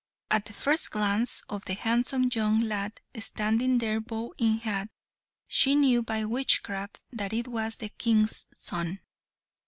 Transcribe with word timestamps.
At 0.31 0.45
the 0.45 0.53
first 0.53 0.89
glance 0.89 1.43
of 1.47 1.65
the 1.65 1.75
handsome 1.75 2.31
young 2.33 2.61
lad 2.61 3.01
standing 3.19 3.77
there 3.77 3.99
bow 3.99 4.33
in 4.39 4.57
hand, 4.57 4.89
she 5.47 5.75
knew 5.75 6.01
by 6.01 6.25
witchcraft 6.25 7.03
that 7.11 7.33
it 7.33 7.47
was 7.47 7.77
the 7.77 7.89
King's 7.89 8.47
son. 8.55 9.01